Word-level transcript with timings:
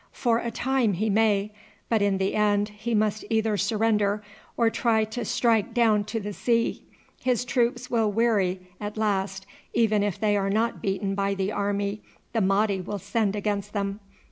"For 0.13 0.39
a 0.39 0.49
time 0.49 0.93
he 0.93 1.11
may, 1.11 1.51
but 1.87 2.01
in 2.01 2.17
the 2.17 2.33
end 2.33 2.69
he 2.69 2.95
must 2.95 3.23
either 3.29 3.55
surrender 3.55 4.23
or 4.57 4.71
try 4.71 5.03
to 5.05 5.23
strike 5.23 5.75
down 5.75 6.05
to 6.05 6.19
the 6.19 6.33
sea. 6.33 6.83
His 7.23 7.45
troops 7.45 7.91
will 7.91 8.11
weary 8.11 8.61
at 8.79 8.97
last 8.97 9.45
even 9.75 10.01
if 10.01 10.19
they 10.19 10.35
are 10.35 10.49
not 10.49 10.81
beaten 10.81 11.13
by 11.13 11.35
the 11.35 11.51
army 11.51 12.01
the 12.33 12.41
Mahdi 12.41 12.81
will 12.81 12.97
send 12.97 13.35
against 13.35 13.73
them. 13.73 13.99